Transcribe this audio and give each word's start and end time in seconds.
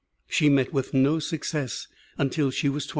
She 0.27 0.49
met 0.49 0.73
with 0.73 0.95
no 0.95 1.19
success 1.19 1.85
until 2.17 2.49
she 2.49 2.69
was 2.69 2.87
25. 2.87 2.89